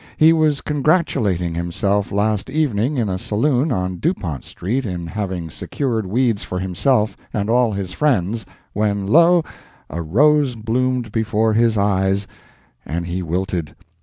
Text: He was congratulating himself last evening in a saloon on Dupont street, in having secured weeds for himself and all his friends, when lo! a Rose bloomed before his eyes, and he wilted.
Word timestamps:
He 0.17 0.33
was 0.33 0.61
congratulating 0.61 1.53
himself 1.53 2.11
last 2.11 2.49
evening 2.49 2.97
in 2.97 3.07
a 3.07 3.19
saloon 3.19 3.71
on 3.71 3.97
Dupont 3.97 4.43
street, 4.45 4.83
in 4.83 5.05
having 5.05 5.51
secured 5.51 6.07
weeds 6.07 6.41
for 6.41 6.57
himself 6.57 7.15
and 7.31 7.51
all 7.51 7.71
his 7.73 7.93
friends, 7.93 8.43
when 8.73 9.05
lo! 9.05 9.43
a 9.91 10.01
Rose 10.01 10.55
bloomed 10.55 11.11
before 11.11 11.53
his 11.53 11.77
eyes, 11.77 12.25
and 12.83 13.05
he 13.05 13.21
wilted. 13.21 13.75